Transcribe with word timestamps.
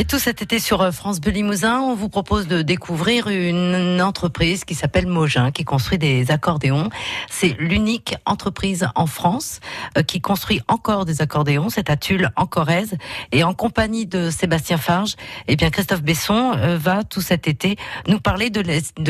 Et 0.00 0.06
tout 0.06 0.18
cet 0.18 0.40
été 0.40 0.58
sur 0.58 0.80
euh, 0.80 0.92
France 0.92 1.20
Bleu 1.20 1.30
Limousin, 1.30 1.78
on 1.80 1.94
vous 1.94 2.08
propose 2.08 2.48
de 2.48 2.62
découvrir 2.62 3.28
une 3.28 4.00
entreprise 4.00 4.64
qui 4.64 4.74
s'appelle 4.74 5.06
Mogin, 5.06 5.50
qui 5.50 5.64
construit 5.64 5.98
des 5.98 6.30
accordéons. 6.30 6.88
C'est 7.28 7.54
l'unique 7.58 8.16
entreprise 8.24 8.88
en 8.94 9.04
France 9.04 9.60
euh, 9.98 10.02
qui 10.02 10.22
construit 10.22 10.62
encore 10.68 11.04
des 11.04 11.20
accordéons. 11.20 11.68
C'est 11.68 11.90
à 11.90 11.98
Tulle, 11.98 12.30
en 12.36 12.46
Corrèze. 12.46 12.96
Et 13.30 13.44
en 13.44 13.52
compagnie 13.52 14.06
de 14.06 14.30
Sébastien 14.30 14.78
Farge, 14.78 15.16
eh 15.48 15.56
bien, 15.56 15.68
Christophe 15.68 16.00
Besson 16.00 16.54
euh, 16.56 16.78
va 16.78 17.04
tout 17.04 17.20
cet 17.20 17.46
été 17.46 17.76
nous 18.08 18.20
parler 18.20 18.48
de 18.48 18.62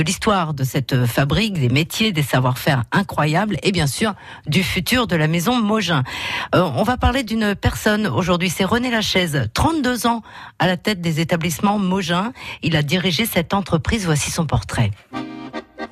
l'histoire 0.02 0.54
de 0.54 0.64
cette 0.64 1.06
fabrique, 1.06 1.52
des 1.52 1.68
métiers, 1.68 2.10
des 2.10 2.24
savoir-faire 2.24 2.82
incroyables 2.90 3.58
et 3.62 3.70
bien 3.70 3.86
sûr 3.86 4.14
du 4.48 4.64
futur 4.64 5.06
de 5.06 5.14
la 5.14 5.28
maison 5.28 5.54
Mogin. 5.54 6.02
on 6.52 6.82
va 6.82 6.96
parler 6.96 7.22
d'une 7.22 7.54
personne 7.54 8.08
aujourd'hui, 8.08 8.50
c'est 8.50 8.64
René 8.64 8.90
Lachaise, 8.90 9.48
32 9.54 10.08
ans 10.08 10.22
à 10.58 10.66
la 10.66 10.79
tête 10.82 11.00
des 11.00 11.20
établissements 11.20 11.78
Mogin. 11.78 12.32
Il 12.62 12.76
a 12.76 12.82
dirigé 12.82 13.26
cette 13.26 13.54
entreprise. 13.54 14.04
Voici 14.04 14.30
son 14.30 14.46
portrait. 14.46 14.90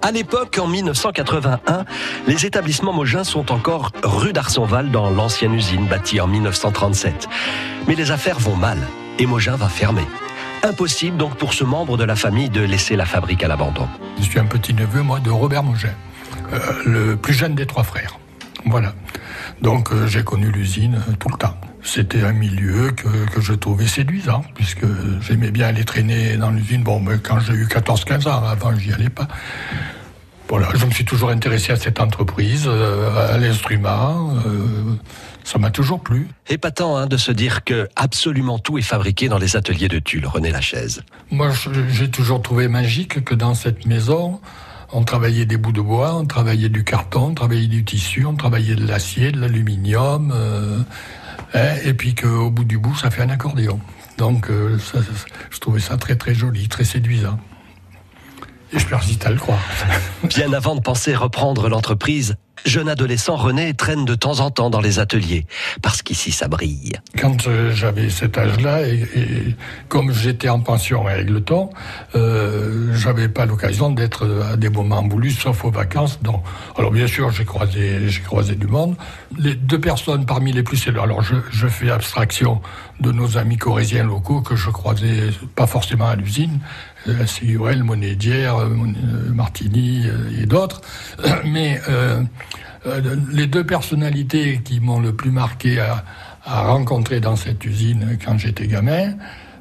À 0.02 0.10
l'époque, 0.10 0.59
en 0.60 0.66
1981, 0.69 1.84
les 2.27 2.46
établissements 2.46 2.93
Mogin 2.93 3.24
sont 3.24 3.51
encore 3.52 3.93
rue 4.02 4.32
d'Arsonval 4.32 4.91
dans 4.91 5.10
l'ancienne 5.10 5.55
usine 5.55 5.87
bâtie 5.87 6.20
en 6.20 6.27
1937. 6.27 7.29
Mais 7.87 7.95
les 7.95 8.10
affaires 8.10 8.38
vont 8.38 8.56
mal 8.56 8.79
et 9.19 9.27
Mogin 9.27 9.56
va 9.56 9.69
fermer. 9.69 10.06
Impossible 10.62 11.16
donc 11.16 11.37
pour 11.37 11.52
ce 11.52 11.65
membre 11.65 11.96
de 11.96 12.05
la 12.05 12.16
famille 12.16 12.48
de 12.48 12.60
laisser 12.60 12.96
la 12.96 13.07
fabrique 13.07 13.43
à 13.43 13.48
l'abandon. 13.48 13.88
Je 14.18 14.24
suis 14.24 14.38
un 14.38 14.46
petit 14.46 14.74
neveu, 14.74 15.02
moi, 15.02 15.20
de 15.20 15.30
Robert 15.30 15.62
Mogin, 15.62 15.95
euh, 16.52 16.59
le 16.84 17.16
plus 17.16 17.34
jeune 17.34 17.55
des 17.55 17.66
trois 17.66 17.84
frères. 17.84 18.18
Voilà. 18.66 18.95
Donc 19.62 19.93
euh, 19.93 20.07
j'ai 20.07 20.23
connu 20.24 20.51
l'usine 20.51 21.01
tout 21.18 21.29
le 21.29 21.37
temps. 21.37 21.57
C'était 21.88 22.23
un 22.23 22.34
milieu 22.34 22.91
que, 22.91 23.41
je 23.41 23.55
trouvais 23.55 23.87
séduisant, 23.87 24.45
puisque 24.55 24.84
j'aimais 25.23 25.51
bien 25.51 25.68
aller 25.68 25.87
traîner 25.87 26.37
dans 26.37 26.51
l'usine. 26.51 26.82
Bon, 26.82 27.01
mais 27.01 27.16
quand 27.18 27.40
j'ai 27.40 27.54
eu 27.54 27.65
14-15 27.65 28.29
ans, 28.29 28.45
avant, 28.45 28.76
j'y 28.76 28.93
allais 28.93 29.09
pas. 29.09 29.26
Voilà, 30.51 30.68
je 30.74 30.85
me 30.85 30.90
suis 30.90 31.07
toujours 31.07 31.30
intéressé 31.30 31.73
à 31.73 31.76
cette 31.76 31.98
entreprise, 31.98 32.65
euh, 32.66 33.32
à 33.35 33.38
l'instrument. 33.38 34.35
Euh, 34.46 34.96
ça 35.45 35.59
m'a 35.59 35.71
toujours 35.71 36.02
plu. 36.02 36.29
Épatant 36.51 36.98
hein, 36.98 37.07
de 37.07 37.16
se 37.16 37.32
dire 37.32 37.65
que 37.65 37.88
absolument 37.96 38.59
tout 38.59 38.76
est 38.76 38.82
fabriqué 38.82 39.30
dans 39.30 39.38
les 39.38 39.57
ateliers 39.57 39.88
de 39.88 39.98
Tulle, 39.98 40.26
René 40.26 40.51
Lachaise. 40.51 41.02
Moi, 41.30 41.48
j'ai 41.91 42.10
toujours 42.10 42.43
trouvé 42.43 42.68
magique 42.68 43.24
que 43.24 43.35
dans 43.35 43.54
cette 43.54 43.87
maison, 43.87 44.41
on 44.93 45.04
travaillait 45.04 45.46
des 45.46 45.57
bouts 45.57 45.73
de 45.73 45.80
bois, 45.80 46.16
on 46.16 46.26
travaillait 46.26 46.68
du 46.68 46.85
carton, 46.85 47.29
on 47.29 47.35
travaillait 47.35 47.66
du 47.66 47.82
tissu, 47.82 48.26
on 48.26 48.35
travaillait 48.35 48.74
de 48.74 48.87
l'acier, 48.87 49.32
de 49.32 49.41
l'aluminium. 49.41 50.32
Euh, 50.35 50.80
et 51.54 51.95
puis 51.95 52.15
qu'au 52.15 52.51
bout 52.51 52.65
du 52.65 52.79
bout, 52.79 52.96
ça 52.96 53.10
fait 53.10 53.23
un 53.23 53.30
accordéon. 53.30 53.80
Donc, 54.18 54.51
euh, 54.51 54.79
je 55.51 55.59
trouvais 55.60 55.80
ça 55.80 55.96
très 55.96 56.16
très 56.16 56.35
joli, 56.35 56.68
très 56.68 56.85
séduisant. 56.85 57.38
Et 58.73 58.79
je 58.79 58.87
persiste 58.87 59.24
à 59.24 59.30
le 59.30 59.37
croire. 59.37 59.63
Bien 60.24 60.52
avant 60.52 60.74
de 60.74 60.80
penser 60.80 61.15
reprendre 61.15 61.69
l'entreprise, 61.69 62.37
jeune 62.69 62.88
adolescent, 62.88 63.37
René 63.37 63.74
traîne 63.74 64.05
de 64.05 64.15
temps 64.15 64.41
en 64.41 64.50
temps 64.50 64.71
dans 64.71 64.81
les 64.81 64.99
ateliers, 64.99 65.47
parce 65.83 66.03
qu'ici 66.03 66.33
ça 66.33 66.49
brille. 66.49 66.93
Quand 67.19 67.47
euh, 67.47 67.72
j'avais 67.72 68.10
cet 68.10 68.38
âge-là, 68.38 68.87
et, 68.88 69.06
comme 69.88 70.12
j'étais 70.12 70.49
en 70.49 70.60
pension 70.60 71.06
avec 71.06 71.28
le 71.28 71.41
temps, 71.41 71.71
euh, 72.15 72.93
j'avais 72.94 73.28
pas 73.28 73.47
l'occasion 73.47 73.91
d'être 73.91 74.27
à 74.53 74.56
des 74.56 74.71
moments 74.71 75.06
voulus, 75.06 75.33
sauf 75.33 75.65
aux 75.65 75.71
vacances. 75.71 76.21
Donc, 76.22 76.43
alors 76.77 76.91
bien 76.91 77.06
sûr, 77.06 77.31
j'ai 77.31 77.44
croisé, 77.44 78.09
j'ai 78.09 78.21
croisé 78.21 78.55
du 78.55 78.66
monde. 78.66 78.97
Les 79.38 79.55
deux 79.55 79.81
personnes 79.81 80.27
parmi 80.27 80.53
les 80.53 80.62
plus 80.62 80.78
alors 80.97 81.22
je, 81.22 81.66
fais 81.69 81.91
abstraction 81.91 82.60
de 83.00 83.12
nos 83.12 83.37
amis 83.37 83.56
corésiens 83.56 84.05
locaux 84.05 84.41
que 84.41 84.56
je 84.56 84.71
croisais 84.71 85.31
pas 85.55 85.66
forcément 85.66 86.06
à 86.06 86.16
l'usine, 86.16 86.60
euh, 87.09 87.27
Sigurel, 87.27 87.82
Monédière, 87.84 88.56
euh, 88.56 88.69
Martini 89.34 90.06
et 90.41 90.47
d'autres, 90.47 90.81
mais 91.44 91.81
euh, 91.88 92.22
les 93.33 93.47
deux 93.47 93.65
personnalités 93.65 94.61
qui 94.65 94.81
m'ont 94.81 95.00
le 95.00 95.15
plus 95.15 95.31
marqué 95.31 95.81
à, 95.81 96.05
rencontrer 96.44 97.21
dans 97.21 97.37
cette 97.37 97.65
usine 97.66 98.16
quand 98.25 98.39
j'étais 98.39 98.66
gamin, 98.69 99.12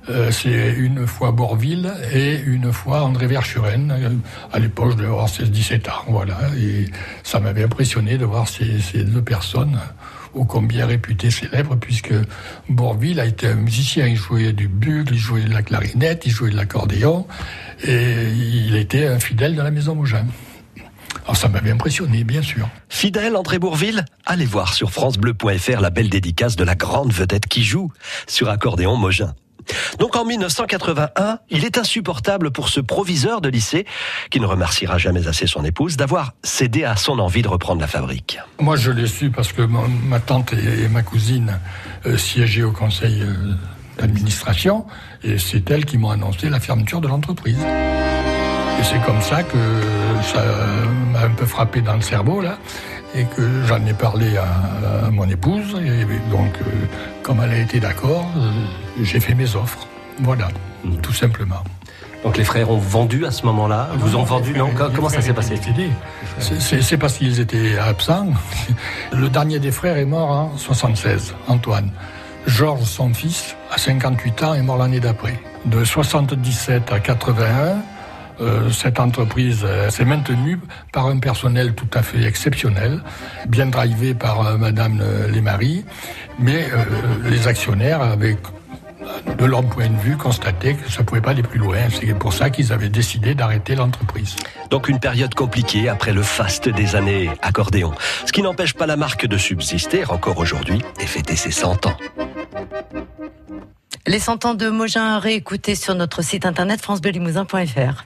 euh, 0.09 0.31
c'est 0.31 0.73
une 0.77 1.05
fois 1.05 1.31
Bourville 1.31 1.91
et 2.13 2.39
une 2.45 2.71
fois 2.71 3.03
André 3.03 3.27
Verschuren. 3.27 3.91
Euh, 3.91 4.09
à 4.53 4.59
l'époque, 4.59 4.93
avoir 4.99 5.27
16-17 5.27 5.89
ans, 5.89 6.05
voilà. 6.07 6.37
Et 6.57 6.85
ça 7.23 7.39
m'avait 7.39 7.63
impressionné 7.63 8.17
de 8.17 8.25
voir 8.25 8.47
ces, 8.47 9.03
deux 9.03 9.21
personnes 9.21 9.77
ô 10.33 10.45
combien 10.45 10.85
réputées 10.85 11.31
célèbres, 11.31 11.75
puisque 11.75 12.13
Bourville 12.69 13.19
a 13.19 13.25
été 13.25 13.47
un 13.47 13.55
musicien. 13.55 14.07
Il 14.07 14.15
jouait 14.15 14.53
du 14.53 14.67
bugle, 14.67 15.13
il 15.13 15.19
jouait 15.19 15.43
de 15.43 15.53
la 15.53 15.61
clarinette, 15.61 16.25
il 16.25 16.31
jouait 16.31 16.51
de 16.51 16.55
l'accordéon, 16.55 17.27
et 17.83 18.29
il 18.29 18.75
était 18.75 19.07
un 19.07 19.19
fidèle 19.19 19.55
de 19.55 19.61
la 19.61 19.71
maison 19.71 19.95
Mougin. 19.95 20.25
Alors 21.37 21.51
ça 21.53 21.59
m'avait 21.59 21.69
impressionné, 21.69 22.23
bien 22.23 22.41
sûr. 22.41 22.67
Fidèle 22.89 23.35
André 23.35 23.59
Bourville 23.59 24.05
Allez 24.25 24.47
voir 24.47 24.73
sur 24.73 24.91
francebleu.fr 24.91 25.81
la 25.81 25.91
belle 25.91 26.09
dédicace 26.09 26.55
de 26.55 26.63
la 26.63 26.73
grande 26.73 27.13
vedette 27.13 27.45
qui 27.45 27.63
joue 27.63 27.91
sur 28.25 28.49
accordéon 28.49 28.95
Mogin. 28.95 29.35
Donc 29.99 30.15
en 30.15 30.25
1981, 30.25 31.37
il 31.51 31.63
est 31.63 31.77
insupportable 31.77 32.49
pour 32.49 32.69
ce 32.69 32.79
proviseur 32.79 33.41
de 33.41 33.49
lycée, 33.49 33.85
qui 34.31 34.39
ne 34.39 34.47
remerciera 34.47 34.97
jamais 34.97 35.27
assez 35.27 35.45
son 35.45 35.63
épouse, 35.63 35.95
d'avoir 35.95 36.33
cédé 36.41 36.85
à 36.85 36.95
son 36.95 37.19
envie 37.19 37.43
de 37.43 37.49
reprendre 37.49 37.81
la 37.81 37.87
fabrique. 37.87 38.39
Moi 38.59 38.75
je 38.75 38.89
l'ai 38.89 39.05
su 39.05 39.29
parce 39.29 39.53
que 39.53 39.61
ma 39.61 40.19
tante 40.19 40.53
et 40.53 40.87
ma 40.87 41.03
cousine 41.03 41.59
euh, 42.07 42.17
siégeaient 42.17 42.63
au 42.63 42.71
conseil 42.71 43.21
euh, 43.21 43.53
d'administration, 43.99 44.87
et 45.23 45.37
c'est 45.37 45.69
elles 45.69 45.85
qui 45.85 45.99
m'ont 45.99 46.09
annoncé 46.09 46.49
la 46.49 46.59
fermeture 46.59 46.99
de 46.99 47.07
l'entreprise. 47.07 47.59
Et 48.79 48.83
c'est 48.83 49.01
comme 49.05 49.21
ça 49.21 49.43
que 49.43 49.57
ça 50.23 50.43
m'a 51.11 51.21
un 51.21 51.29
peu 51.31 51.45
frappé 51.45 51.81
dans 51.81 51.95
le 51.95 52.01
cerveau, 52.01 52.41
là, 52.41 52.57
et 53.15 53.25
que 53.25 53.63
j'en 53.65 53.83
ai 53.85 53.93
parlé 53.93 54.37
à, 54.37 55.09
mon 55.09 55.27
épouse. 55.27 55.75
Et 55.83 56.05
donc, 56.29 56.53
euh, 56.61 56.85
comme 57.23 57.41
elle 57.43 57.51
a 57.51 57.59
été 57.59 57.79
d'accord, 57.79 58.25
euh, 58.37 58.51
j'ai 59.01 59.19
fait 59.19 59.33
mes 59.33 59.55
offres. 59.55 59.87
Voilà, 60.19 60.49
mmh. 60.83 60.97
tout 60.97 61.13
simplement. 61.13 61.63
Donc 62.23 62.37
les 62.37 62.43
frères 62.43 62.69
ont 62.71 62.77
vendu 62.77 63.25
à 63.25 63.31
ce 63.31 63.45
moment-là 63.45 63.89
Vous 63.99 64.15
ont 64.15 64.23
vendu 64.23 64.53
Non 64.53 64.71
Comment 64.75 65.09
ça 65.09 65.21
s'est 65.21 65.33
passé 65.33 65.55
C'est 66.39 66.97
parce 66.97 67.17
qu'ils 67.17 67.39
étaient 67.39 67.77
absents. 67.77 68.29
Le 69.13 69.29
dernier 69.29 69.59
des 69.59 69.71
frères 69.71 69.97
est 69.97 70.05
mort 70.05 70.29
en 70.29 70.57
76, 70.57 71.35
Antoine. 71.47 71.91
Georges, 72.45 72.83
son 72.83 73.13
fils, 73.13 73.55
à 73.71 73.77
58 73.77 74.43
ans, 74.43 74.53
est 74.55 74.61
mort 74.61 74.77
l'année 74.77 74.99
d'après. 74.99 75.39
De 75.65 75.83
77 75.83 76.91
à 76.91 76.99
81, 76.99 77.77
euh, 78.39 78.69
cette 78.69 78.99
entreprise 78.99 79.61
euh, 79.63 79.89
s'est 79.89 80.05
maintenue 80.05 80.59
par 80.91 81.07
un 81.07 81.17
personnel 81.17 81.73
tout 81.73 81.89
à 81.93 82.03
fait 82.03 82.23
exceptionnel, 82.23 83.01
bien 83.47 83.65
drivé 83.65 84.13
par 84.13 84.45
euh, 84.45 84.57
Madame 84.57 85.01
Lemarie, 85.33 85.85
mais 86.39 86.67
les 87.25 87.47
actionnaires 87.47 88.01
avaient 88.01 88.37
de 89.37 89.45
leur 89.45 89.63
point 89.63 89.87
de 89.87 89.97
vue, 89.97 90.17
constaté 90.17 90.75
que 90.75 90.91
ça 90.91 91.01
ne 91.01 91.05
pouvait 91.05 91.21
pas 91.21 91.31
aller 91.31 91.43
plus 91.43 91.59
loin. 91.59 91.77
C'est 91.89 92.13
pour 92.13 92.33
ça 92.33 92.49
qu'ils 92.49 92.73
avaient 92.73 92.89
décidé 92.89 93.35
d'arrêter 93.35 93.75
l'entreprise. 93.75 94.35
Donc 94.69 94.89
une 94.89 94.99
période 94.99 95.33
compliquée 95.33 95.89
après 95.89 96.13
le 96.13 96.21
faste 96.21 96.69
des 96.69 96.95
années 96.95 97.29
accordéon. 97.41 97.93
Ce 98.25 98.31
qui 98.31 98.41
n'empêche 98.41 98.73
pas 98.73 98.85
la 98.85 98.97
marque 98.97 99.25
de 99.25 99.37
subsister 99.37 100.05
encore 100.05 100.37
aujourd'hui 100.37 100.81
et 100.99 101.05
fêter 101.05 101.35
ses 101.35 101.51
100 101.51 101.87
ans. 101.87 101.97
Les 104.05 104.19
100 104.19 104.45
ans 104.45 104.53
de 104.53 104.69
Mogin 104.69 105.15
à 105.15 105.19
réécouter 105.19 105.75
sur 105.75 105.93
notre 105.95 106.21
site 106.21 106.45
internet 106.45 106.81
francebleulimousin.fr. 106.81 108.05